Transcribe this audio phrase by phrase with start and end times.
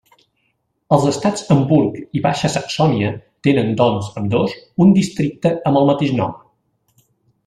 [0.95, 3.11] Els estats Hamburg i Baixa Saxònia
[3.47, 4.55] tenen doncs ambdós
[4.87, 6.33] un districte amb el mateix nom.